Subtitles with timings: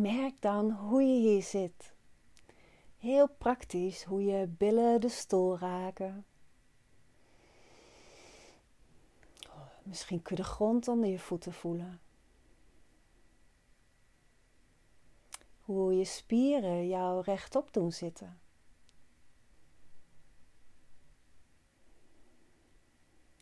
[0.00, 1.92] merk dan hoe je hier zit.
[2.98, 6.24] Heel praktisch hoe je billen de stoel raken.
[9.82, 12.00] Misschien kun je de grond onder je voeten voelen.
[15.60, 18.40] Hoe je spieren jou rechtop doen zitten.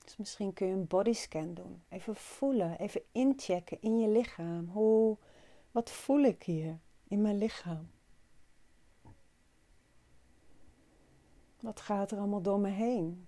[0.04, 1.82] Dus misschien kun je een bodyscan doen.
[1.88, 4.68] Even voelen, even inchecken in je lichaam.
[4.68, 5.16] Hoe,
[5.76, 7.90] wat voel ik hier in mijn lichaam?
[11.60, 13.26] Wat gaat er allemaal door me heen?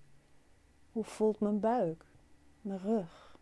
[0.91, 2.05] Hoe voelt mijn buik,
[2.61, 3.37] mijn rug,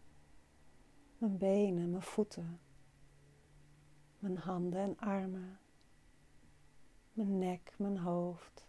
[1.18, 2.60] mijn benen, mijn voeten,
[4.20, 5.60] mijn handen en armen,
[7.14, 8.66] mijn nek, mijn hoofd?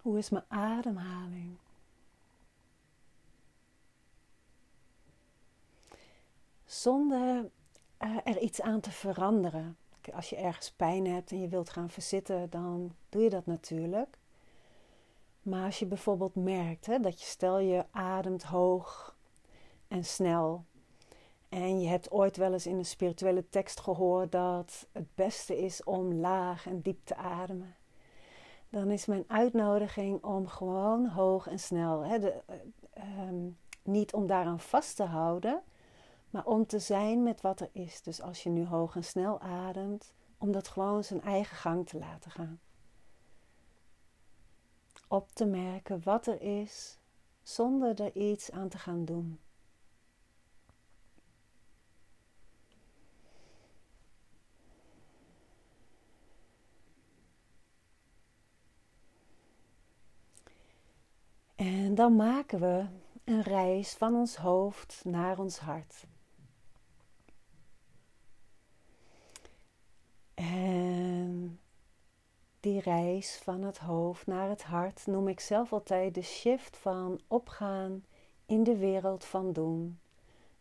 [0.00, 1.56] Hoe is mijn ademhaling?
[6.66, 7.50] Zonder
[8.04, 9.76] uh, er iets aan te veranderen.
[10.14, 14.18] Als je ergens pijn hebt en je wilt gaan verzitten, dan doe je dat natuurlijk.
[15.42, 19.16] Maar als je bijvoorbeeld merkt hè, dat je, stel je ademt hoog
[19.88, 20.64] en snel.
[21.48, 25.84] En je hebt ooit wel eens in een spirituele tekst gehoord dat het beste is
[25.84, 27.74] om laag en diep te ademen
[28.70, 32.42] dan is mijn uitnodiging om gewoon hoog en snel, hè, de,
[32.98, 35.62] uh, um, niet om daaraan vast te houden,
[36.30, 38.02] maar om te zijn met wat er is.
[38.02, 41.98] Dus als je nu hoog en snel ademt, om dat gewoon zijn eigen gang te
[41.98, 42.60] laten gaan.
[45.08, 46.98] Op te merken wat er is,
[47.42, 49.40] zonder er iets aan te gaan doen.
[61.56, 62.86] En dan maken we
[63.24, 66.06] een reis van ons hoofd naar ons hart.
[70.36, 71.60] En
[72.60, 77.20] die reis van het hoofd naar het hart noem ik zelf altijd de shift van
[77.28, 78.04] opgaan
[78.46, 79.98] in de wereld van doen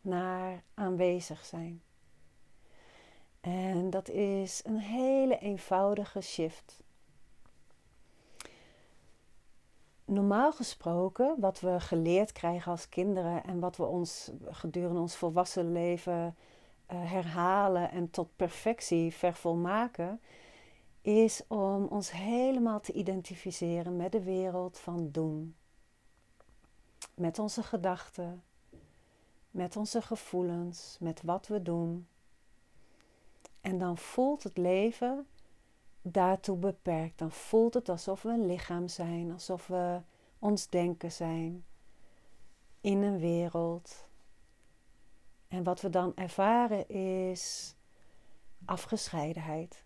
[0.01, 1.81] naar aanwezig zijn.
[3.41, 6.83] En dat is een hele eenvoudige shift.
[10.05, 15.71] normaal gesproken, wat we geleerd krijgen als kinderen en wat we ons gedurende ons volwassen
[15.71, 16.35] leven
[16.85, 20.21] herhalen en tot perfectie vervolmaken,
[21.01, 25.55] is om ons helemaal te identificeren met de wereld van doen.
[27.13, 28.43] Met onze gedachten,
[29.51, 32.07] met onze gevoelens, met wat we doen.
[33.61, 35.27] En dan voelt het leven
[36.01, 37.17] daartoe beperkt.
[37.17, 40.01] Dan voelt het alsof we een lichaam zijn, alsof we
[40.39, 41.65] ons denken zijn
[42.81, 44.07] in een wereld.
[45.47, 47.75] En wat we dan ervaren is
[48.65, 49.83] afgescheidenheid.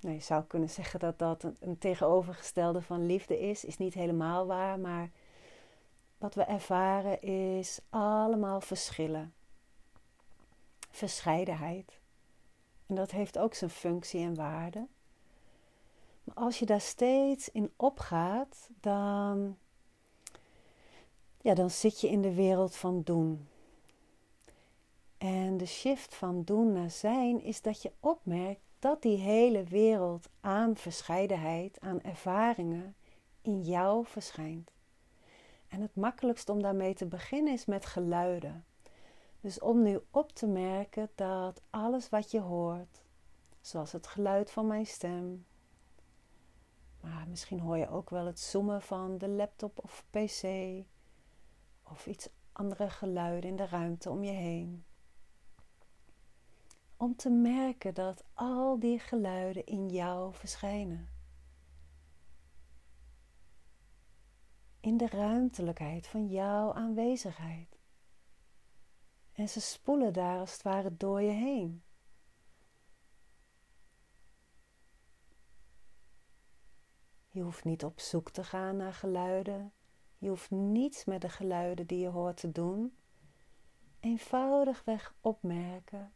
[0.00, 4.46] Nou, je zou kunnen zeggen dat dat een, tegenovergestelde van liefde is, is niet helemaal
[4.46, 5.10] waar, maar
[6.18, 9.34] wat we ervaren is allemaal verschillen,
[10.90, 12.00] verscheidenheid.
[12.86, 14.86] En dat heeft ook zijn functie en waarde.
[16.24, 19.56] Maar als je daar steeds in opgaat, dan,
[21.40, 23.48] ja, dan zit je in de wereld van doen.
[25.18, 30.28] En de shift van doen naar zijn is dat je opmerkt dat die hele wereld
[30.40, 32.94] aan verscheidenheid, aan ervaringen
[33.42, 34.70] in jou verschijnt.
[35.68, 38.64] En het makkelijkst om daarmee te beginnen is met geluiden.
[39.40, 43.02] Dus om nu op te merken dat alles wat je hoort,
[43.60, 45.46] zoals het geluid van mijn stem,
[47.00, 50.44] maar misschien hoor je ook wel het zoomen van de laptop of pc
[51.82, 54.84] of iets andere geluiden in de ruimte om je heen.
[56.98, 61.08] Om te merken dat al die geluiden in jou verschijnen.
[64.80, 67.78] In de ruimtelijkheid van jouw aanwezigheid.
[69.32, 71.82] En ze spoelen daar als het ware door je heen.
[77.30, 79.72] Je hoeft niet op zoek te gaan naar geluiden.
[80.18, 82.96] Je hoeft niets met de geluiden die je hoort te doen.
[84.00, 86.14] Eenvoudigweg opmerken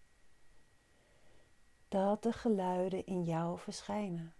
[1.90, 4.34] dat de geluiden in jou verschijnen.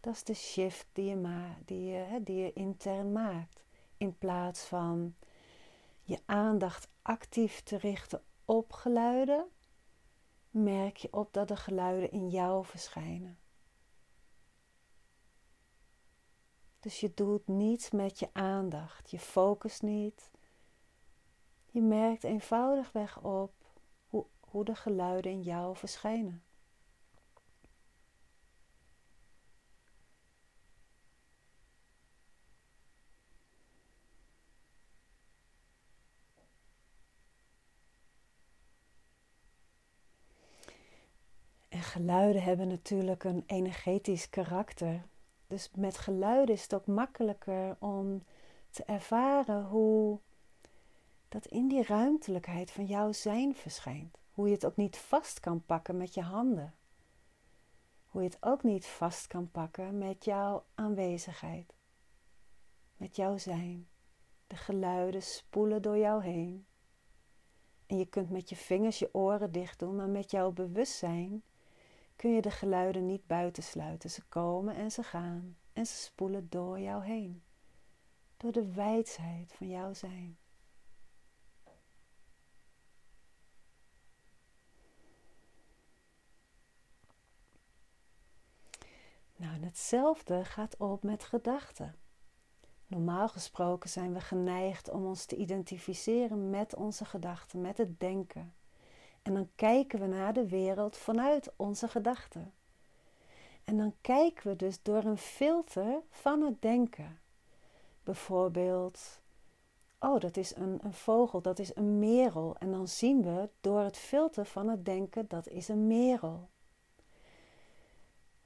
[0.00, 3.64] Dat is de shift die je, ma die je, die je intern maakt.
[3.96, 5.14] In plaats van
[6.02, 9.46] je aandacht actief te richten op geluiden,
[10.50, 13.38] merk je op dat de geluiden in jou verschijnen.
[16.80, 20.30] Dus je doet niets met je aandacht, je focust niet.
[21.66, 23.59] Je merkt eenvoudigweg op
[24.50, 26.42] hoe, de geluiden in jou verschijnen.
[41.68, 45.02] En geluiden hebben natuurlijk een energetisch karakter.
[45.46, 48.24] Dus met geluiden is het ook makkelijker om
[48.70, 50.18] te ervaren hoe
[51.28, 54.19] dat in die ruimtelijkheid van jouw zijn verschijnt.
[54.40, 56.74] Hoe je het ook niet vast kan pakken met je handen.
[58.06, 61.74] Hoe je het ook niet vast kan pakken met jouw aanwezigheid.
[62.96, 63.88] Met jouw zijn.
[64.46, 66.66] De geluiden spoelen door jou heen.
[67.86, 71.42] En je kunt met je vingers je oren dicht doen, maar met jouw bewustzijn
[72.16, 74.10] kun je de geluiden niet buitensluiten.
[74.10, 77.42] Ze komen en ze gaan en ze spoelen door jou heen.
[78.36, 80.38] Door de wijsheid van jouw zijn.
[89.40, 91.94] Nou, en hetzelfde gaat op met gedachten.
[92.86, 98.54] Normaal gesproken zijn we geneigd om ons te identificeren met onze gedachten, met het denken.
[99.22, 102.52] En dan kijken we naar de wereld vanuit onze gedachten.
[103.64, 107.20] En dan kijken we dus door een filter van het denken.
[108.02, 109.20] Bijvoorbeeld,
[109.98, 112.56] oh, dat is een, een vogel, dat is een merel.
[112.58, 116.48] En dan zien we door het filter van het denken, dat is een merel.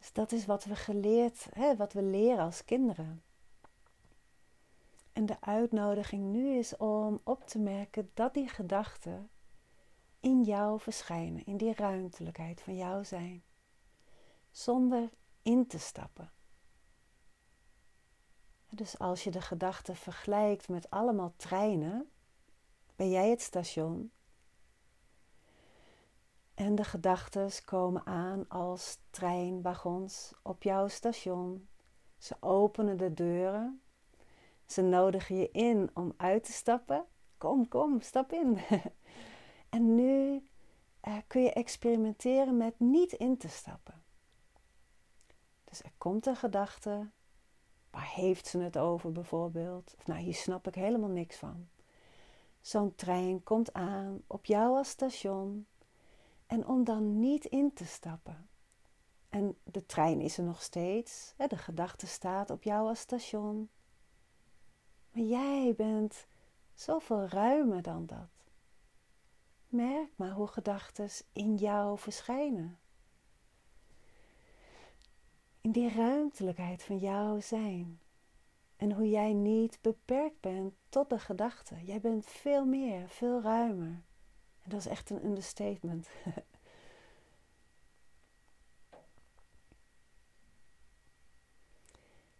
[0.05, 3.23] Dus dat is wat we geleerd, hè, wat we leren als kinderen.
[5.13, 9.31] En de uitnodiging nu is om op te merken dat die gedachten
[10.21, 13.43] in jou verschijnen, in die ruimtelijkheid van jou zijn,
[14.51, 15.11] zonder
[15.43, 16.33] in te stappen.
[18.69, 22.11] Dus als je de gedachten vergelijkt met allemaal treinen,
[22.97, 24.11] ben jij het station
[26.55, 31.69] en de gedachten komen aan als treinwagons op jouw station.
[32.19, 33.83] Ze openen de deuren.
[34.67, 37.05] Ze nodigen je in om uit te stappen.
[37.39, 38.59] Kom, kom, stap in.
[39.69, 40.43] en nu
[41.09, 44.03] uh, kun je experimenteren met niet in te stappen.
[45.65, 47.11] Dus er komt een gedachte.
[47.91, 49.95] Waar heeft ze het over bijvoorbeeld?
[49.99, 51.69] Of nou, hier snap ik helemaal niks van.
[52.61, 55.67] Zo'n trein komt aan op jou als station.
[56.47, 58.49] En om dan niet in te stappen.
[59.29, 61.35] En de trein is er nog steeds.
[61.49, 63.69] De gedachte staat op jou als station.
[65.13, 66.27] Maar jij bent
[66.75, 68.29] zoveel ruimer dan dat.
[69.69, 72.79] Merk maar hoe gedachten in jou verschijnen.
[75.61, 78.01] In die ruimtelijkheid van jouw zijn.
[78.77, 81.85] En hoe jij niet beperkt bent tot de gedachten.
[81.85, 84.03] Jij bent veel meer, veel ruimer.
[84.65, 86.09] En dat is echt een understatement.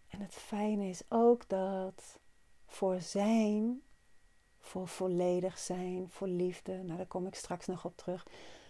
[0.09, 2.19] en het fijne is ook dat
[2.65, 3.81] voor zijn,
[4.59, 8.27] voor volledig zijn, voor liefde, nou daar kom ik straks nog op terug,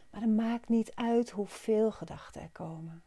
[0.10, 3.04] maar het maakt niet uit hoeveel gedachten er komen.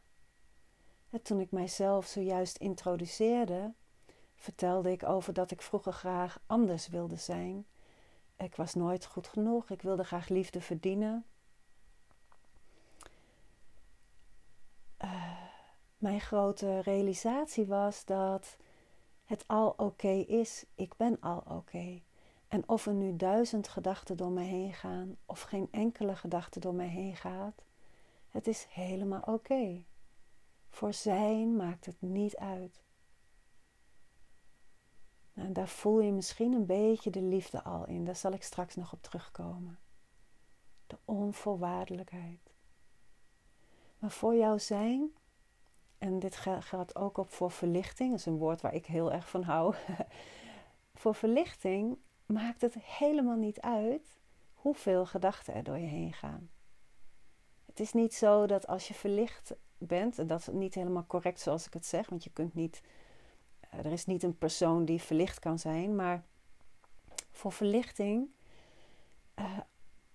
[1.10, 3.72] En toen ik mijzelf zojuist introduceerde,
[4.36, 7.66] vertelde ik over dat ik vroeger graag anders wilde zijn
[8.38, 9.70] ik was nooit goed genoeg.
[9.70, 11.24] Ik wilde graag liefde verdienen.
[15.04, 15.42] Uh,
[15.98, 18.56] mijn grote realisatie was dat
[19.24, 20.64] het al oké is.
[20.74, 22.00] Ik ben al oké.
[22.48, 26.74] En of er nu duizend gedachten door mij heen gaan of geen enkele gedachte door
[26.74, 27.62] mij heen gaat,
[28.28, 29.84] het is helemaal oké.
[30.70, 32.82] Voor zijn maakt het niet uit.
[35.38, 38.04] En daar voel je misschien een beetje de liefde al in.
[38.04, 39.78] Daar zal ik straks nog op terugkomen.
[40.86, 42.52] De onvoorwaardelijkheid.
[43.98, 45.10] Maar voor jouw zijn,
[45.98, 49.28] en dit gaat ook op voor verlichting, dat is een woord waar ik heel erg
[49.28, 49.74] van hou.
[51.00, 54.18] voor verlichting maakt het helemaal niet uit
[54.54, 56.50] hoeveel gedachten er door je heen gaan.
[57.66, 61.40] Het is niet zo dat als je verlicht bent, en dat is niet helemaal correct
[61.40, 62.80] zoals ik het zeg, want je kunt niet
[63.70, 66.24] er is niet een persoon die verlicht kan zijn, maar
[67.30, 68.28] voor verlichting
[69.38, 69.58] uh,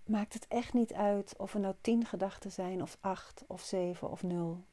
[0.06, 4.10] maakt het echt niet uit of er nou tien gedachten zijn, of acht, of zeven,
[4.10, 4.64] of nul.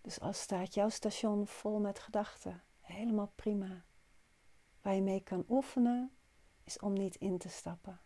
[0.00, 3.84] Dus als staat jouw station vol met gedachten, helemaal prima.
[4.82, 6.10] Waar je mee kan oefenen,
[6.64, 8.00] is om niet in te stappen.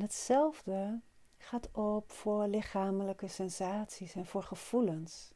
[0.00, 1.00] En hetzelfde
[1.38, 5.30] gaat op voor lichamelijke sensaties en voor gevoelens.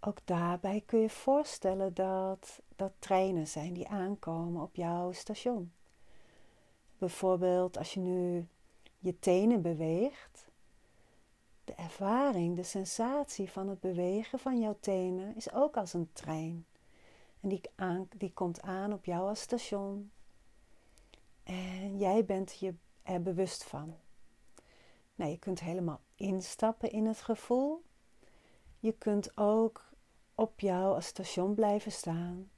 [0.00, 5.72] Ook daarbij kun je voorstellen dat dat treinen zijn die aankomen op jouw station.
[6.98, 8.46] Bijvoorbeeld als je nu
[8.98, 10.50] je tenen beweegt,
[11.64, 16.66] de ervaring, de sensatie van het bewegen van jouw tenen is ook als een trein.
[17.40, 20.10] En die, aan, die komt aan op jou als station.
[21.44, 23.94] En jij bent je er bewust van.
[25.14, 27.82] Nou, je kunt helemaal instappen in het gevoel.
[28.78, 29.84] Je kunt ook
[30.34, 32.50] op jou als station blijven staan.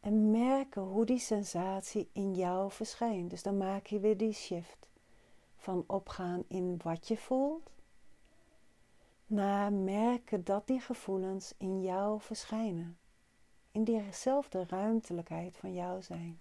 [0.00, 3.30] En merken hoe die sensatie in jou verschijnt.
[3.30, 4.88] Dus dan maak je weer die shift
[5.56, 7.70] van opgaan in wat je voelt,
[9.26, 12.98] naar merken dat die gevoelens in jou verschijnen.
[13.72, 16.40] In diezelfde ruimtelijkheid van jou zijn.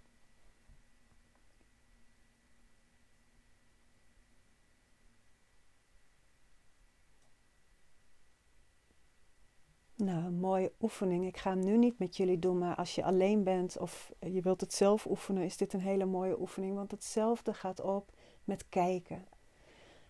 [10.10, 11.25] Een mooie oefening.
[11.25, 14.42] Ik ga hem nu niet met jullie doen, maar als je alleen bent of je
[14.42, 16.75] wilt het zelf oefenen, is dit een hele mooie oefening.
[16.75, 18.12] Want hetzelfde gaat op
[18.44, 19.25] met kijken.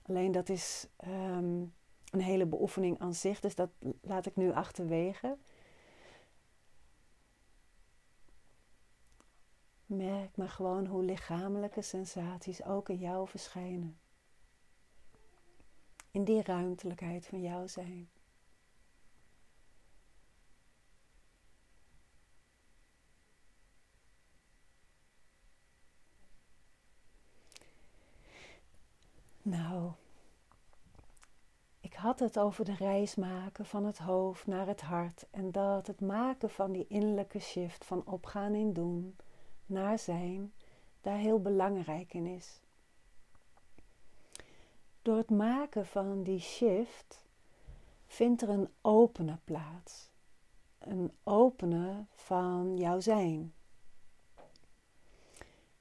[0.01, 1.61] Alleen dat is ehm,
[2.09, 3.69] een hele beoefening aan zich, dus dat
[4.01, 5.37] laat ik nu achterwege.
[9.85, 13.99] Merk maar gewoon hoe lichamelijke sensaties ook in jou verschijnen.
[16.11, 18.09] In die ruimtelijkheid van jou zijn.
[29.49, 29.91] Nou,
[31.79, 35.87] ik had het over de reis maken van het hoofd naar het hart en dat
[35.87, 39.15] het maken van die innerlijke shift van opgaan in doen
[39.65, 40.53] naar zijn
[41.01, 42.61] daar heel belangrijk in is.
[45.01, 47.25] Door het maken van die shift
[48.07, 50.09] vindt er een openen plaats.
[50.79, 53.53] Een openen van jouw zijn.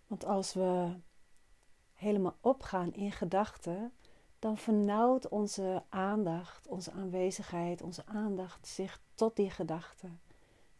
[0.06, 0.96] Want als we
[1.98, 3.92] helemaal opgaan in gedachten,
[4.38, 10.08] dan vernauwt onze aandacht, onze aanwezigheid, onze aandacht zich tot die gedachte.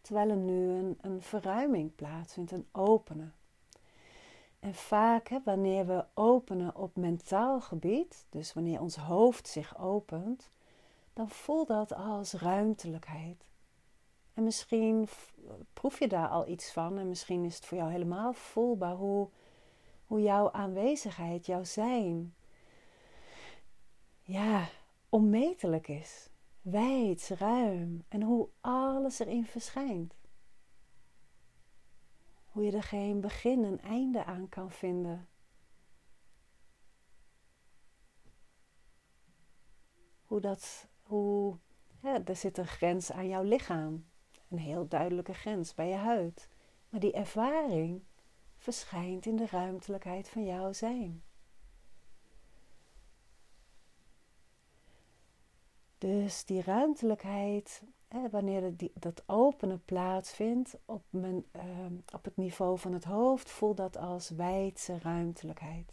[0.01, 3.35] Terwijl er nu een, een verruiming plaatsvindt, een openen.
[4.61, 10.51] En vaak, hè, wanneer we openen op mentaal gebied, dus wanneer ons hoofd zich opent,
[11.13, 13.45] dan voelt dat als ruimtelijkheid.
[14.35, 15.09] En misschien
[15.73, 19.29] proef je daar al iets van en misschien is het voor jou helemaal voelbaar hoe
[20.09, 22.35] hoe jouw aanwezigheid, jouw zijn,
[24.23, 24.69] ja,
[25.09, 26.31] onmetelijk is.
[26.61, 30.15] Wijd, ruim en hoe alles erin verschijnt.
[32.47, 35.29] Hoe je er geen begin en einde aan kan vinden.
[40.25, 41.59] Hoe dat, hoe,
[42.03, 44.07] ja, er zit een grens aan jouw lichaam.
[44.49, 46.49] Een heel duidelijke grens bij je huid.
[46.89, 48.03] Maar die ervaring
[48.59, 51.23] verschijnt in de ruimtelijkheid van jouw zijn.
[55.99, 62.79] Dus die ruimtelijkheid, hè, wanneer die, dat openen plaatsvindt op, mijn, ehm, op het niveau
[62.79, 65.93] van het hoofd, voel dat als wijdse ruimtelijkheid.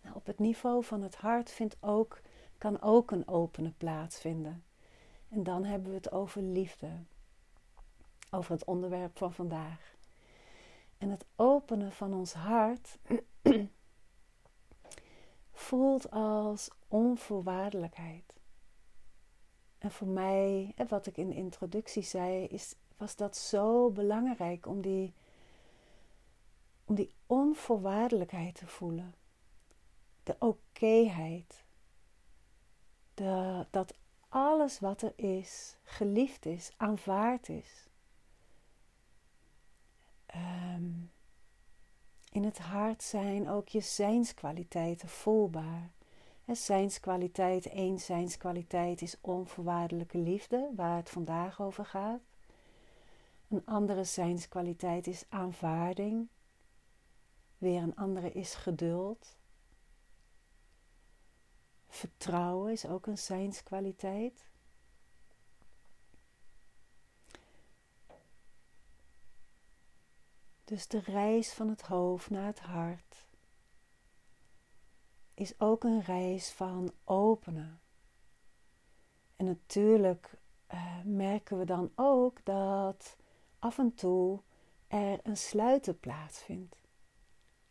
[0.00, 2.20] Nou, op het niveau van het hart vindt ook,
[2.58, 4.64] kan ook een openen plaatsvinden.
[5.28, 6.90] En dan hebben we het over liefde,
[8.30, 9.93] over het onderwerp van vandaag.
[11.04, 12.98] En het openen van ons hart
[15.52, 18.32] voelt als onvoorwaardelijkheid.
[19.78, 24.80] En voor mij, wat ik in de introductie zei, is, was dat zo belangrijk om
[24.80, 25.12] die,
[26.84, 29.14] om die onvoorwaardelijkheid te voelen.
[30.22, 31.64] De okéheid.
[33.70, 33.94] dat
[34.28, 37.88] alles wat er is, geliefd is, aanvaard is.
[40.26, 40.73] Ehm,
[42.34, 45.90] in het hart zijn ook je zijnskwaliteiten voelbaar.
[46.44, 52.20] En zijnskwaliteit, één zijnskwaliteit is onvoorwaardelijke liefde, waar het vandaag over gaat.
[53.48, 56.28] Een andere zijnskwaliteit is aanvaarding.
[57.58, 59.36] Weer een andere is geduld.
[61.88, 64.44] Vertrouwen is ook een zijnskwaliteit.
[70.64, 73.26] Dus de reis van het hoofd naar het hart
[75.34, 77.80] is ook een reis van openen.
[79.36, 80.30] En natuurlijk
[80.74, 83.16] uh, merken we dan ook dat
[83.58, 84.40] af en toe
[84.88, 86.76] er een sluiten plaatsvindt.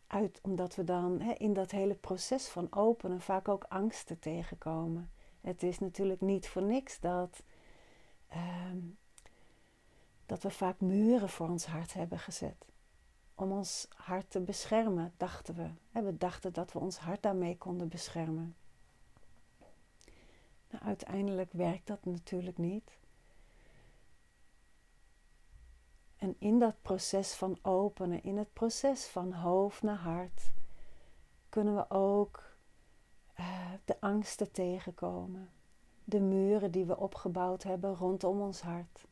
[0.07, 5.11] uit, omdat we dan hè, in dat hele proces van openen vaak ook angsten tegenkomen.
[5.41, 7.43] Het is natuurlijk niet voor niks dat,
[8.27, 8.79] ehm,
[10.25, 12.72] dat we vaak muren voor ons hart hebben gezet.
[13.35, 16.01] Om ons hart te beschermen, dachten we.
[16.01, 18.55] We dachten dat we ons hart daarmee konden beschermen.
[20.69, 22.97] Nou, uiteindelijk werkt dat natuurlijk niet.
[26.23, 30.51] En in dat proces van openen, in het proces van hoofd naar hart,
[31.49, 32.43] kunnen we ook
[33.39, 35.49] uh, de angsten tegenkomen.
[36.03, 39.05] De muren die we opgebouwd hebben rondom ons hart.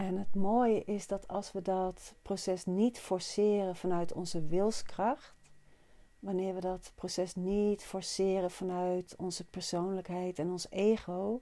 [0.00, 5.34] En het mooie is dat als we dat proces niet forceren vanuit onze wilskracht,
[6.18, 11.40] wanneer we dat proces niet forceren vanuit onze persoonlijkheid en ons ego,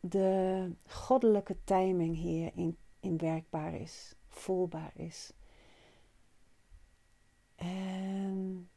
[0.00, 5.32] de goddelijke timing hierin in werkbaar is, voelbaar is.
[7.54, 8.70] En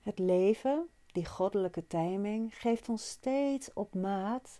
[0.00, 4.58] het leven, die goddelijke timing, geeft ons steeds op maat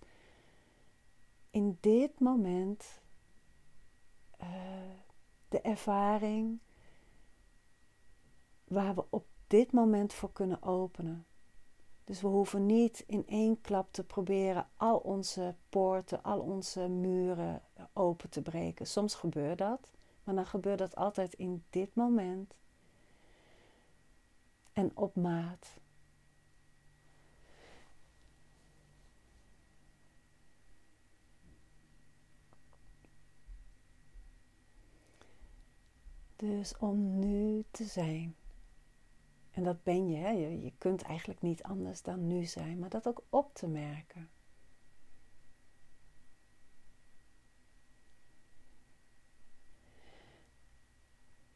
[1.50, 3.00] in dit moment
[4.40, 4.46] uh,
[5.48, 6.58] de ervaring
[8.64, 11.24] waar we op dit moment voor kunnen openen.
[12.04, 17.62] Dus we hoeven niet in één klap te proberen al onze poorten, al onze muren
[17.92, 18.86] open te breken.
[18.86, 19.92] Soms gebeurt dat,
[20.24, 22.54] maar dan gebeurt dat altijd in dit moment
[24.72, 25.80] en op maat.
[36.40, 38.36] Dus om nu te zijn.
[39.50, 40.30] En dat ben je, hè?
[40.30, 44.28] Je, kunt eigenlijk niet anders dan nu zijn, maar dat ook op te merken.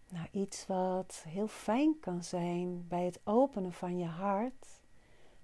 [0.09, 4.81] Nou, iets wat heel fijn kan zijn bij het openen van je hart,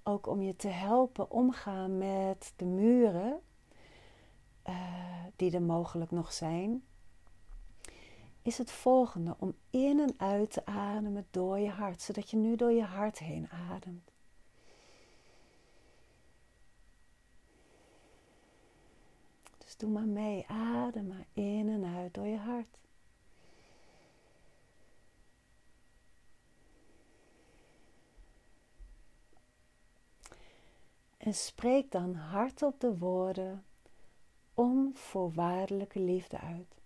[0.03, 3.41] ook om je te helpen omgaan met de muren
[4.69, 6.85] uh, die er mogelijk nog zijn,
[8.43, 12.57] is het volgende: om in en uit te ademen door je hart, zodat je nu
[12.57, 14.13] door je hart heen ademt.
[19.59, 22.79] Dus doe maar mee, adem maar in en uit door je hart.
[31.17, 33.65] En spreek dan hardop de woorden
[34.55, 36.80] onvoorwaardelijke liefde uit.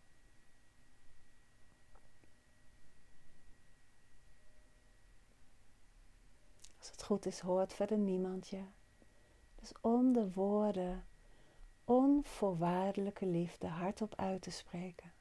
[7.05, 8.63] Goed is, hoort verder niemand je.
[9.61, 11.05] Dus om de woorden
[11.85, 15.13] onvoorwaardelijke liefde hardop uit te spreken.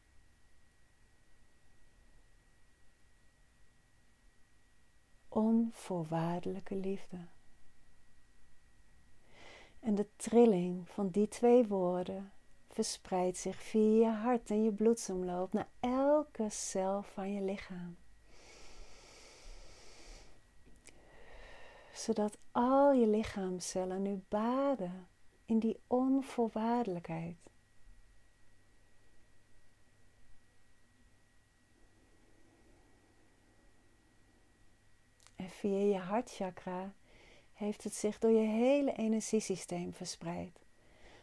[5.30, 7.28] Onvoorwaardelijke liefde.
[9.80, 12.32] En de trilling van die twee woorden
[12.68, 17.98] verspreidt zich via je hart en je bloedsomloop naar elke cel van je lichaam.
[21.94, 25.08] Zodat al je lichaamcellen nu baden
[25.46, 27.38] in die onvoorwaardelijkheid.
[35.36, 36.94] En via je hartchakra
[37.54, 40.60] heeft het zich door je hele energiesysteem verspreid,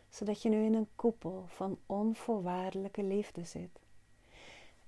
[0.09, 3.81] zodat je nu in een koepel van onvoorwaardelijke liefde zit.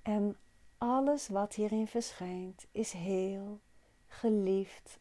[0.02, 0.36] En
[0.78, 3.60] alles wat hierin verschijnt is heel,
[4.06, 4.98] geliefd,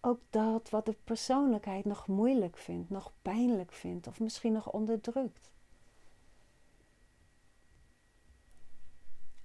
[0.00, 5.50] Ook dat wat de persoonlijkheid nog moeilijk vindt, nog pijnlijk vindt of misschien nog onderdrukt.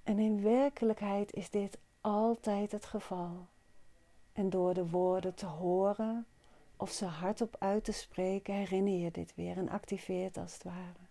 [0.02, 3.46] En in werkelijkheid is dit altijd het geval.
[4.32, 6.26] En door de woorden te horen
[6.76, 11.10] of ze hardop uit te spreken, herinner je dit weer en activeert als het ware.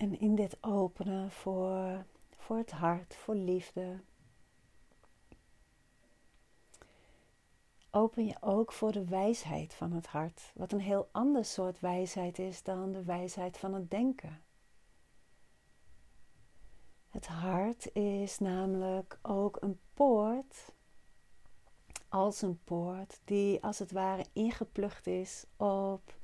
[0.00, 0.56] En in dit
[1.00, 2.04] openen voor,
[2.36, 4.00] voor het hart, voor liefde,
[7.90, 12.38] open je ook voor de wijsheid van het hart, wat een heel ander soort wijsheid
[12.38, 14.42] is dan de wijsheid van het denken.
[17.08, 20.72] Het hart is namelijk ook een poort
[22.08, 26.18] als een poort die als het ware ingeplucht is op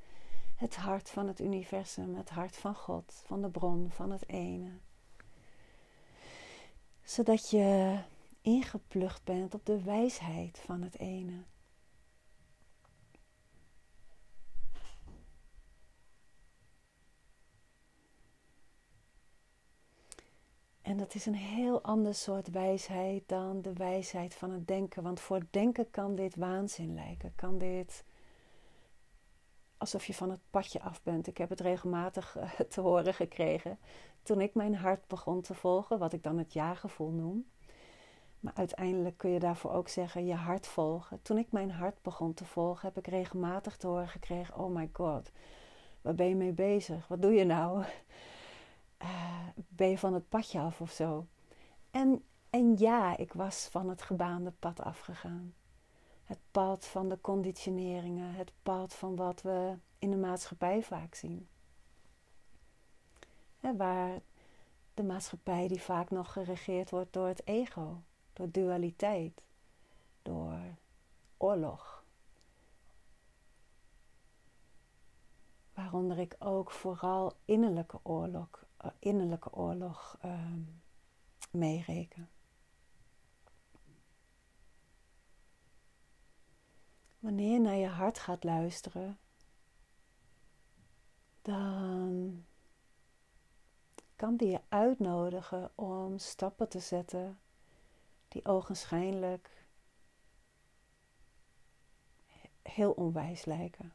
[0.57, 4.71] het hart van het universum, het hart van God, van de bron, van het ene.
[7.03, 7.99] Zodat je
[8.41, 11.43] ingeplucht bent op de wijsheid van het ene.
[20.81, 25.03] En dat is een heel ander soort wijsheid dan de wijsheid van het denken.
[25.03, 27.35] Want voor denken kan dit waanzin lijken.
[27.35, 28.03] Kan dit
[29.77, 31.27] alsof je van het padje af bent.
[31.27, 33.79] Ik heb het regelmatig eh, te horen gekregen
[34.23, 37.45] toen ik mijn hart begon te volgen, wat ik dan het ja-gevoel noem.
[38.39, 41.21] Maar uiteindelijk kun je daarvoor ook zeggen je hart volgen.
[41.21, 44.89] Toen ik mijn hart begon te volgen, heb ik regelmatig te horen gekregen: Oh my
[44.93, 45.31] god,
[46.01, 47.07] waar ben je mee bezig?
[47.07, 47.83] Wat doe je nou?
[49.01, 51.25] Uh, ben je van het padje af of zo?
[51.91, 55.53] En, en ja, ik was van het gebaande pad afgegaan.
[56.27, 61.47] Het pad van de conditioneringen, het pad van wat we in de maatschappij vaak zien.
[63.59, 64.21] waar
[64.93, 68.01] de maatschappij die vaak nog geregeerd wordt door het ego,
[68.33, 69.41] door dualiteit,
[70.21, 70.59] door
[71.37, 72.03] oorlog.
[75.73, 80.53] Waaronder ik ook vooral innerlijke oorlog, uh, innerlijke oorlog uh,
[81.51, 82.29] meereken.
[87.19, 89.19] Wanneer je naar je hart gaat luisteren,
[91.41, 92.45] dan
[94.15, 97.39] kan die je uitnodigen om stappen te zetten
[98.27, 99.65] die ogenschijnlijk
[102.61, 103.93] heel onwijs lijken.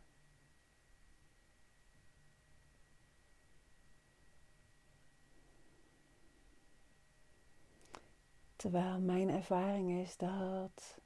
[8.57, 11.01] Terwijl mijn ervaring is dat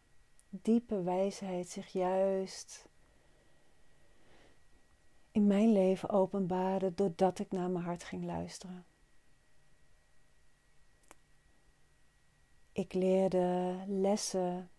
[0.63, 2.89] diepe wijsheid zich juist
[5.31, 8.85] in mijn leven openbaarde doordat ik naar mijn hart ging luisteren.
[12.73, 14.71] Ik leerde lessen,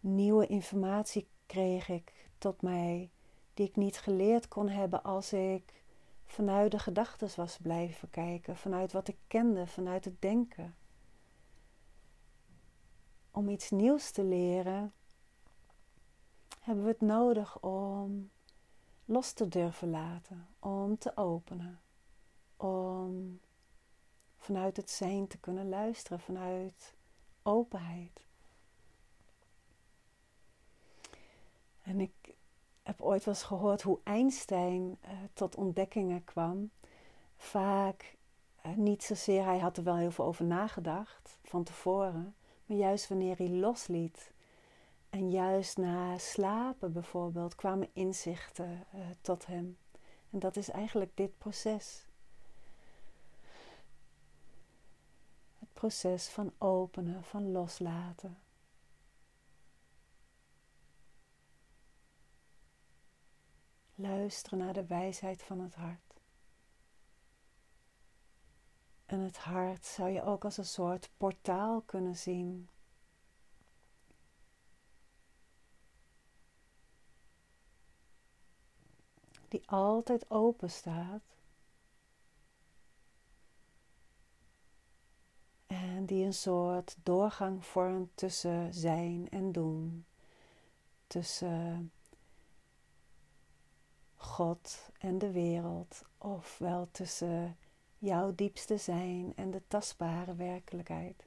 [0.00, 3.10] nieuwe informatie kreeg ik tot mij
[3.54, 5.82] die ik niet geleerd kon hebben als ik
[6.24, 10.74] vanuit de gedachten was blijven kijken, vanuit wat ik kende, vanuit het denken
[13.32, 14.92] om iets nieuws te leren,
[16.60, 18.30] hebben we het nodig om
[19.04, 21.80] los te durven laten, om te openen,
[22.56, 23.40] om
[24.38, 26.94] vanuit het zijn te kunnen luisteren, vanuit
[27.42, 28.26] openheid.
[31.82, 32.34] En ik
[32.82, 36.70] heb ooit wel eens gehoord hoe Einstein uh, tot ontdekkingen kwam.
[37.36, 38.16] Vaak
[38.66, 42.34] uh, niet zozeer, hij had er wel heel veel over nagedacht van tevoren,
[42.72, 44.32] maar juist wanneer hij losliet
[45.10, 49.78] en juist na slapen bijvoorbeeld kwamen inzichten uh, tot hem.
[50.30, 52.06] En dat is eigenlijk dit proces.
[55.58, 58.38] Het proces van openen, van loslaten.
[63.94, 66.11] Luisteren naar de wijsheid van het hart.
[69.12, 72.68] En het hart zou je ook als een soort portaal kunnen zien.
[79.48, 81.22] Die altijd open staat.
[85.66, 90.06] En die een soort doorgang vormt tussen zijn en doen.
[91.06, 91.92] Tussen
[94.16, 96.02] God en de wereld.
[96.18, 97.56] Ofwel tussen
[98.02, 101.26] jouw diepste zijn en de tastbare werkelijkheid.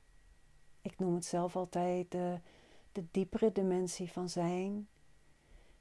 [0.81, 2.39] Ik noem het zelf altijd de,
[2.91, 4.87] de diepere dimensie van zijn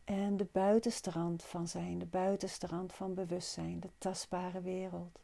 [0.05, 5.21] en de buitenste rand van zijn, de buitenste rand van bewustzijn, de tastbare wereld.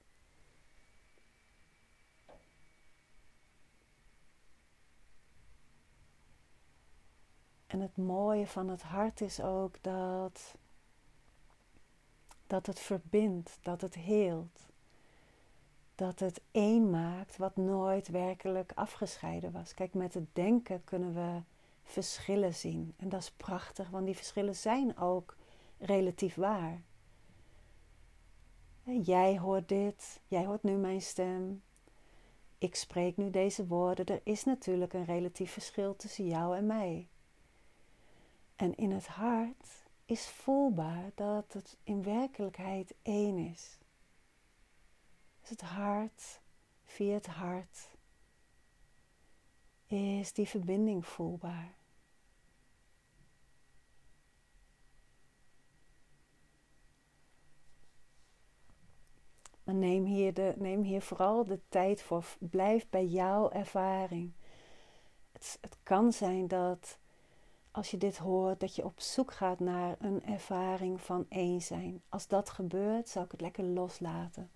[7.67, 10.55] En het mooie van het hart is ook dat,
[12.47, 14.70] dat het verbindt, dat het heelt
[16.01, 19.75] dat het één maakt wat nooit werkelijk afgescheiden was.
[19.75, 21.43] Kijk, met het denken kunnen we
[21.85, 22.95] verschillen zien.
[22.97, 25.37] En dat is prachtig, want die verschillen zijn ook
[25.79, 26.83] relatief waar.
[29.03, 31.63] Jij hoort dit, jij hoort nu mijn stem.
[32.59, 34.07] Ik spreek nu deze woorden.
[34.07, 37.09] Er is natuurlijk een relatief verschil tussen jou en mij.
[38.57, 39.67] En in het hart
[40.05, 43.80] is voelbaar dat het in werkelijkheid één is
[45.51, 46.41] het hart,
[46.85, 47.89] via het hart,
[49.87, 51.75] is die verbinding voelbaar.
[59.65, 62.25] Maar neem hier, de, neem hier vooral de tijd voor.
[62.39, 64.33] Blijf bij jouw ervaring.
[65.33, 66.99] Het, het kan zijn dat
[67.71, 72.03] als je dit hoort, dat je op zoek gaat naar een ervaring van één zijn.
[72.09, 74.51] Als dat gebeurt, zou ik het lekker loslaten.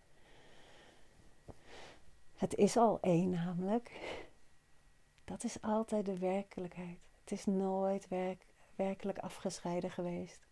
[2.45, 3.93] Het is al één namelijk.
[5.25, 6.99] Dat is altijd de werkelijkheid.
[7.21, 10.47] Het is nooit werk, werkelijk afgescheiden geweest.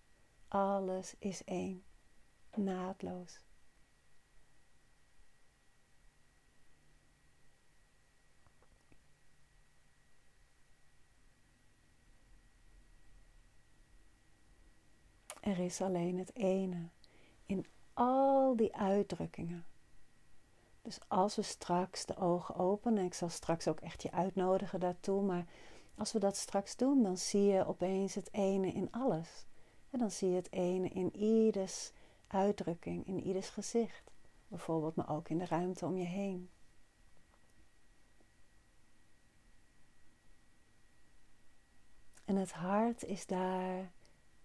[0.48, 1.84] Alles is één,
[2.54, 3.40] naadloos.
[15.40, 16.88] Er is alleen het ene
[17.46, 19.66] in al die uitdrukkingen.
[20.82, 24.80] Dus als we straks de ogen openen, en ik zal straks ook echt je uitnodigen
[24.80, 25.46] daartoe, maar
[25.94, 29.46] als we dat straks doen, dan zie je opeens het ene in alles.
[29.90, 31.92] En dan zie je het ene in ieders
[32.26, 34.10] uitdrukking, in ieders gezicht.
[34.48, 36.50] Bijvoorbeeld, maar ook in de ruimte om je heen.
[42.24, 43.92] En het hart is daar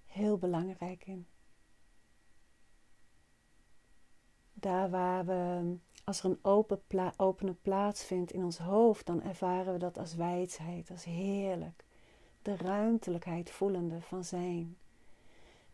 [0.05, 1.27] heel belangrijk in.
[4.53, 5.75] Daar waar we,
[6.07, 9.97] als er een open pla opene plaats vindt in ons hoofd, dan ervaren we dat
[9.97, 11.83] als wijsheid, als heerlijk.
[12.41, 14.77] De ruimtelijkheid voelende van zijn.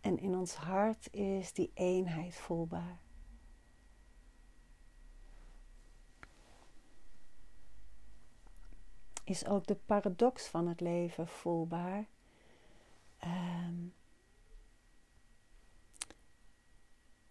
[0.01, 2.99] En in ons hart is die eenheid voelbaar.
[9.23, 12.05] Is ook de paradox van het leven voelbaar?
[13.23, 13.93] Um,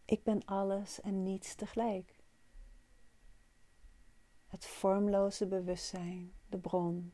[0.04, 2.21] Ik ben alles en niets tegelijk.
[4.52, 7.12] Het vormloze bewustzijn, de bron.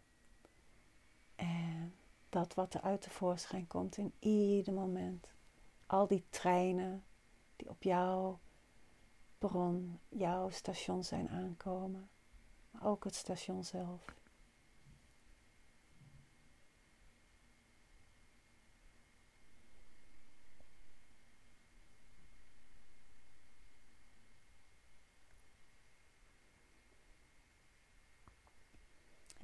[1.35, 1.95] En
[2.29, 5.27] dat wat er uit tevoorschijn komt in ieder moment.
[5.87, 7.05] Al die treinen
[7.57, 8.39] die op jouw
[9.39, 12.09] bron, jouw station zijn aankomen.
[12.71, 14.05] Maar ook het station zelf.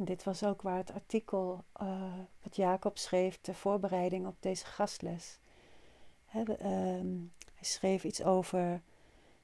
[0.05, 2.13] Dit was ook waar het artikel uh,
[2.43, 5.39] wat Jacob schreef ter voorbereiding op deze gastles.
[6.33, 7.17] Ehm,
[7.55, 8.83] hij schreef iets over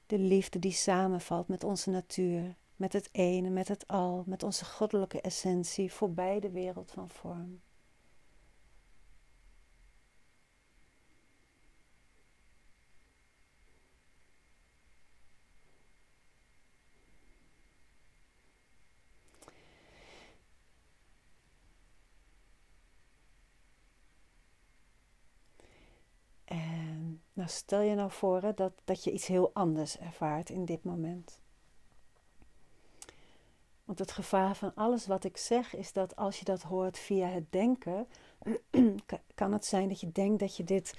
[0.05, 4.65] de liefde die samenvalt met onze natuur, met het ene, met het al, met onze
[4.65, 7.61] goddelijke essentie voorbij de wereld van vorm.
[27.41, 31.39] Nou, stel je nou voor dat, dat je iets heel anders ervaart in dit moment.
[33.85, 37.27] Want het gevaar van alles wat ik zeg is dat als je dat hoort via
[37.27, 38.07] het denken,
[39.35, 40.97] kan het zijn dat je denkt dat, je dit,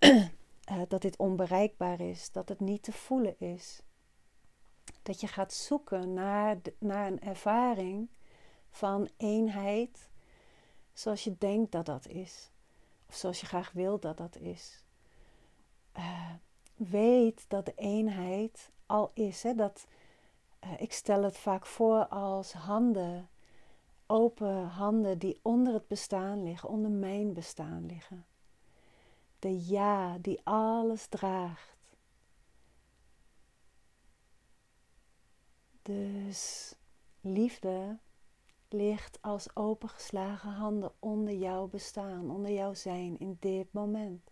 [0.00, 3.80] uh, dat dit onbereikbaar is, dat het niet te voelen is.
[5.02, 8.08] Dat je gaat zoeken naar, naar een ervaring
[8.70, 10.10] van eenheid
[10.92, 12.50] zoals je denkt dat dat is.
[13.08, 14.84] Of zoals je graag wil dat dat is.
[15.96, 16.30] Eh,
[16.74, 19.42] weet dat de eenheid al is.
[19.42, 19.54] Hè?
[19.54, 19.86] Dat,
[20.64, 23.28] uh, ik stel het vaak voor als handen,
[24.06, 28.24] open handen die onder het bestaan liggen, onder mijn bestaan liggen.
[29.38, 31.96] De ja die alles draagt.
[35.82, 36.74] Dus
[37.20, 37.98] liefde
[38.68, 44.30] ligt als opengeslagen handen onder jouw bestaan, onder jouw zijn in dit moment.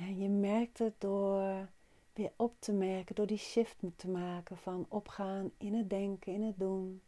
[0.00, 1.68] En je merkt door
[2.12, 6.42] weer op te merken, door die shift te maken van opgaan in het denken, in
[6.42, 7.02] het doen.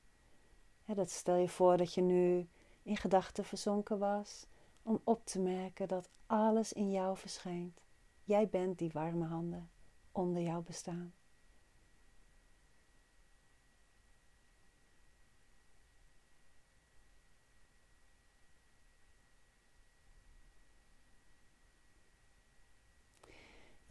[0.85, 2.49] dat stel je voor dat je nu
[2.83, 4.47] in gedachten verzonken was,
[4.83, 7.81] om op te merken dat alles in jou verschijnt.
[8.25, 9.71] Jij bent die warme handen
[10.13, 11.13] onder jouw bestaan.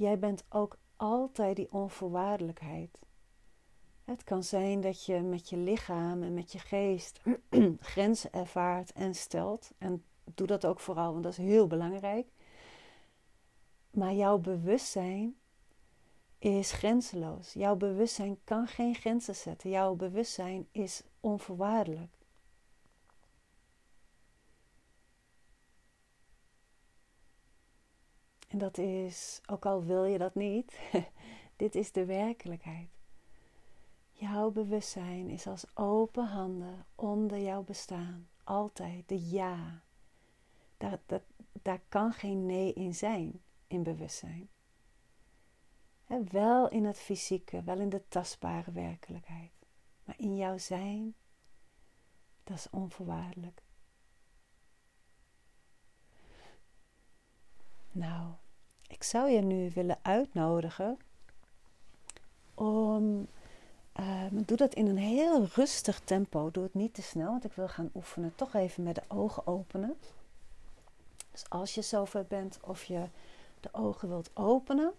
[0.01, 2.99] Jij bent ook altijd die onvoorwaardelijkheid.
[4.03, 7.21] Het kan zijn dat je met je lichaam en met je geest
[7.79, 9.71] grenzen ervaart en stelt.
[9.77, 12.27] En doe dat ook vooral, want dat is heel belangrijk.
[13.91, 15.35] Maar jouw bewustzijn
[16.39, 17.53] is grenzeloos.
[17.53, 19.69] Jouw bewustzijn kan geen grenzen zetten.
[19.69, 22.20] Jouw bewustzijn is onvoorwaardelijk.
[28.51, 30.79] En dat is, ook al wil je dat niet,
[31.55, 32.89] dit is de werkelijkheid.
[34.11, 38.27] Jouw bewustzijn is als open handen onder jouw bestaan.
[38.43, 39.81] Altijd de ja.
[40.77, 41.21] Daar, dat,
[41.61, 44.49] daar kan geen nee in zijn in bewustzijn.
[46.29, 49.51] wel in het fysieke, wel in de tastbare werkelijkheid.
[50.03, 51.15] Maar in jouw zijn,
[52.43, 53.61] dat is onvoorwaardelijk.
[57.91, 58.31] Nou,
[58.87, 60.97] ik zou je nu willen uitnodigen
[62.53, 63.27] om.
[63.99, 66.51] Uh, doe dat in een heel rustig tempo.
[66.51, 68.35] Doe het niet te snel, want ik wil gaan oefenen.
[68.35, 69.97] Toch even met de ogen openen.
[71.31, 73.03] Dus als je zover bent of je
[73.59, 74.93] de ogen wilt openen.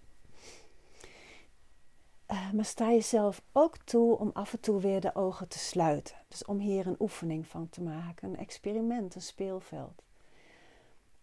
[2.31, 6.17] Uh, maar sta jezelf ook toe om af en toe weer de ogen te sluiten.
[6.29, 10.03] Dus om hier een oefening van te maken, een experiment, een speelveld.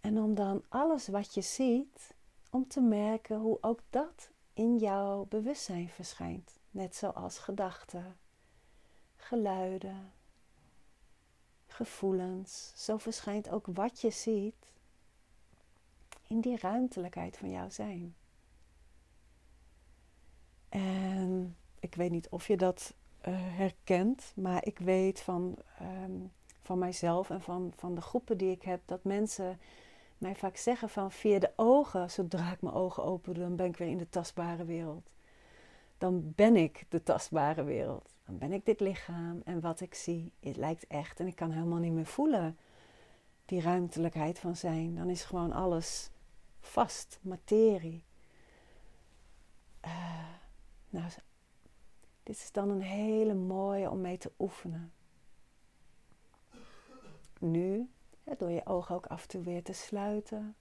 [0.01, 2.13] En om dan alles wat je ziet,
[2.49, 6.59] om te merken hoe ook dat in jouw bewustzijn verschijnt.
[6.71, 8.17] Net zoals gedachten,
[9.15, 10.11] geluiden,
[11.67, 12.71] gevoelens.
[12.75, 14.71] Zo verschijnt ook wat je ziet
[16.27, 18.15] in die ruimtelijkheid van jouw zijn.
[20.69, 22.93] En ik weet niet of je dat
[23.27, 26.31] uh, herkent, maar ik weet van, um,
[26.61, 29.59] van mijzelf en van, van de groepen die ik heb dat mensen
[30.19, 33.65] mij vaak zeggen van via de ogen, zodra ik mijn ogen open doe, dan ben
[33.65, 35.09] ik weer in de tastbare wereld.
[35.97, 38.13] Dan ben ik de tastbare wereld.
[38.25, 41.51] Dan ben ik dit lichaam en wat ik zie, het lijkt echt en ik kan
[41.51, 42.57] helemaal niet meer voelen
[43.45, 44.95] die ruimtelijkheid van zijn.
[44.95, 46.09] Dan is gewoon alles
[46.59, 48.03] vast, materie.
[49.85, 50.29] Uh,
[50.89, 51.09] nou,
[52.23, 54.91] dit is dan een hele mooie om mee te oefenen.
[57.39, 57.89] Nu
[58.37, 60.55] door je ogen ook af en toe weer te sluiten.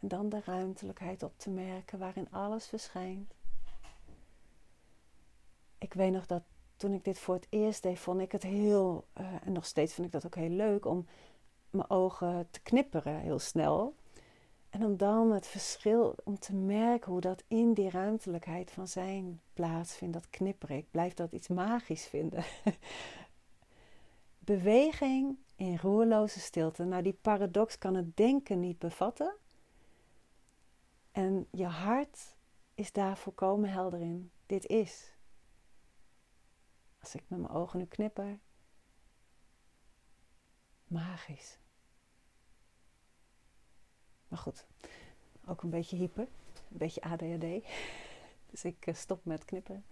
[0.00, 3.34] En dan de ruimtelijkheid op te merken waarin alles verschijnt.
[5.78, 6.42] Ik weet nog dat
[6.76, 9.94] toen ik dit voor het eerst deed, vond ik het heel, uh, en nog steeds
[9.94, 11.06] vind ik dat ook heel leuk, om
[11.70, 13.94] mijn ogen te knipperen heel snel.
[14.70, 19.40] En om dan het verschil, om te merken hoe dat in die ruimtelijkheid van zijn
[19.52, 20.76] plaatsvindt, dat knipperen.
[20.76, 22.44] Ik blijf dat iets magisch vinden.
[24.38, 26.84] Beweging in roerloze stilte.
[26.84, 29.36] Nou, die paradox kan het denken niet bevatten.
[31.12, 32.34] En je hart
[32.74, 34.30] is daar volkomen helder in.
[34.46, 35.12] Dit is.
[37.00, 38.38] Als ik met mijn ogen nu knipper.
[40.86, 41.58] Magisch.
[44.28, 44.66] Maar goed,
[45.46, 46.28] ook een beetje hyper.
[46.70, 47.44] Een beetje ADHD.
[48.50, 49.84] Dus ik eh, stop met knippen.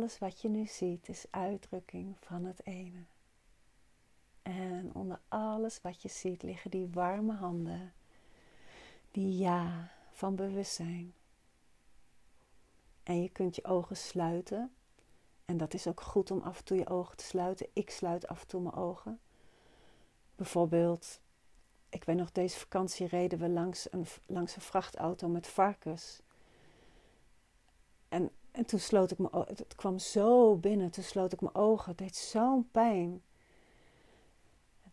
[0.00, 3.04] Alles wat je nu ziet is uitdrukking van het ene.
[4.42, 7.92] En onder alles wat je ziet liggen die warme handen,
[9.10, 11.14] die ja van bewustzijn.
[13.02, 14.74] En je kunt je ogen sluiten.
[15.44, 17.68] En dat is ook goed om af en toe je ogen te sluiten.
[17.72, 19.20] Ik sluit af en toe mijn ogen.
[20.36, 21.20] Bijvoorbeeld,
[21.88, 26.20] ik weet nog, deze vakantie reden we langs een, langs een vrachtauto met varkens.
[28.08, 29.54] En en toen sloot ik ogen.
[29.56, 30.90] Het kwam zo binnen.
[30.90, 31.88] Toen sloot ik mijn ogen.
[31.88, 33.22] Het deed zo'n pijn.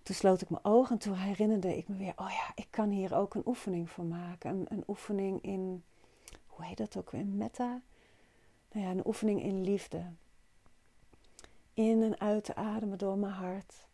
[0.03, 2.89] Toen sloot ik mijn ogen en toen herinnerde ik me weer: oh ja, ik kan
[2.89, 4.49] hier ook een oefening voor maken.
[4.49, 5.83] Een, een oefening in,
[6.47, 7.25] hoe heet dat ook weer?
[7.25, 7.81] Metta?
[8.71, 10.03] Nou ja, een oefening in liefde.
[11.73, 13.85] In en uit te ademen door mijn hart.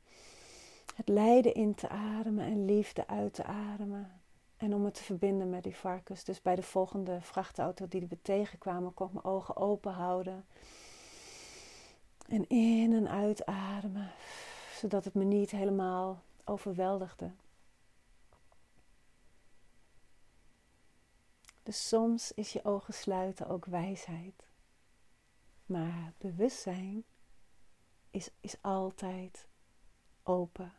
[0.96, 4.23] Het lijden in te ademen en liefde uit te ademen.
[4.64, 6.24] En om het te verbinden met die varkens.
[6.24, 10.46] Dus bij de volgende vrachtauto die we tegenkwamen, kon ik mijn ogen open houden.
[12.28, 14.12] En in en uitademen,
[14.76, 17.32] zodat het me niet helemaal overweldigde.
[21.64, 24.48] Dus soms is je ogen sluiten ook wijsheid.
[25.66, 27.04] Maar bewustzijn
[28.12, 29.48] is, is altijd
[30.24, 30.74] open.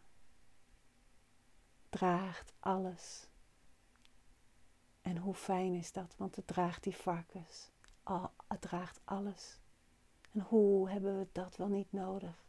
[1.89, 3.33] Draagt alles.
[5.25, 7.71] Hoe fijn is dat, want het draagt die varkens.
[8.47, 9.59] Het draagt alles.
[10.33, 12.45] En hoe hebben we dat wel niet nodig?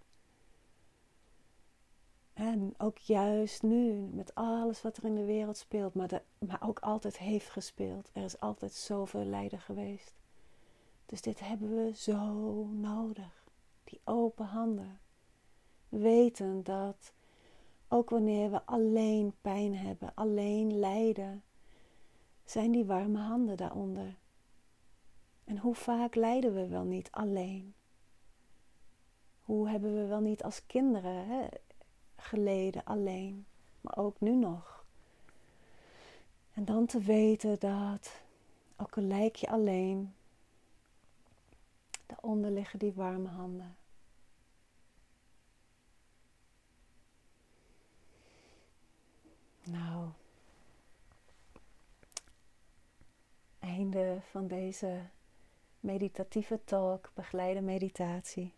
[2.33, 6.79] En ook juist nu, met alles wat er in de wereld speelt, maar, maar ook
[6.79, 8.09] altijd heeft gespeeld.
[8.13, 10.13] Er is altijd zoveel lijden geweest.
[11.05, 12.23] Dus dit hebben we zo
[12.65, 13.43] nodig.
[13.83, 14.99] Die open handen.
[15.89, 17.13] Weten dat
[17.87, 21.43] ook wanneer we alleen pijn hebben, alleen lijden,
[22.45, 24.15] zijn die warme handen daaronder.
[25.43, 27.73] En hoe vaak lijden we wel niet alleen?
[29.43, 31.47] Hoe hebben we wel niet als kinderen hè,
[32.15, 33.45] geleden alleen,
[33.81, 34.85] maar ook nu nog.
[36.53, 38.21] En dan te weten dat,
[38.75, 40.13] ook al lijk je alleen,
[42.05, 43.75] daaronder liggen die warme handen.
[49.63, 50.09] Nou,
[53.65, 55.01] einde van deze
[55.79, 58.53] meditatieve talk, begeleide meditatie.